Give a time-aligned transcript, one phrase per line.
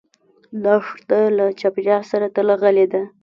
[0.63, 3.01] دښته له چاپېریال سره تل غلي ده.